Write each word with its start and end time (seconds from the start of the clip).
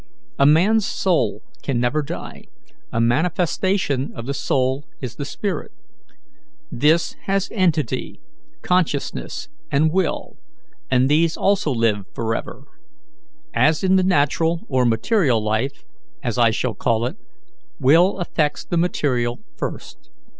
A 0.39 0.47
man's 0.47 0.83
soul 0.83 1.43
can 1.61 1.79
never 1.79 2.01
die; 2.01 2.45
a 2.91 2.99
manifestation 2.99 4.11
of 4.15 4.25
the 4.25 4.33
soul 4.33 4.83
is 4.99 5.15
the 5.17 5.25
spirit; 5.25 5.71
this 6.71 7.13
has 7.25 7.49
entity, 7.51 8.19
consciousness, 8.63 9.47
and 9.69 9.91
will, 9.91 10.37
and 10.89 11.07
these 11.07 11.37
also 11.37 11.71
live 11.71 12.07
forever. 12.15 12.63
As 13.53 13.83
in 13.83 13.95
the 13.95 14.01
natural 14.03 14.61
or 14.67 14.85
material 14.85 15.39
life, 15.39 15.83
as 16.23 16.35
I 16.39 16.49
shall 16.49 16.73
call 16.73 17.05
it, 17.05 17.15
will 17.79 18.17
affects 18.17 18.65
the 18.65 18.77
material 18.77 19.37
first. 19.55 20.09